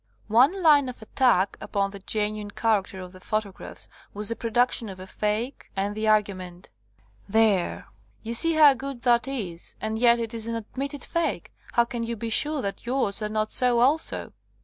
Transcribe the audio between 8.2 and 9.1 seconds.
you see how good